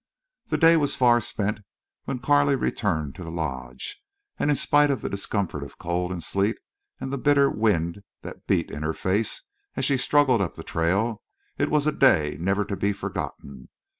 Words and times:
The 0.47 0.57
day 0.57 0.77
was 0.77 0.95
far 0.95 1.21
spent 1.21 1.59
when 2.05 2.17
Carley 2.17 2.55
returned 2.55 3.13
to 3.13 3.23
the 3.23 3.29
Lodge—and 3.29 4.49
in 4.49 4.55
spite 4.55 4.89
of 4.89 5.01
the 5.03 5.09
discomfort 5.11 5.61
of 5.61 5.77
cold 5.77 6.11
and 6.11 6.23
sleet, 6.23 6.57
and 6.99 7.13
the 7.13 7.19
bitter 7.19 7.51
wind 7.51 8.01
that 8.23 8.47
beat 8.47 8.71
in 8.71 8.81
her 8.81 8.93
face 8.95 9.43
as 9.75 9.85
she 9.85 9.97
struggled 9.97 10.41
up 10.41 10.55
the 10.55 10.63
trail—it 10.63 11.69
was 11.69 11.85
a 11.85 11.91
day 11.91 12.35
never 12.39 12.65
to 12.65 12.75
be 12.75 12.93
forgotten. 12.93 13.69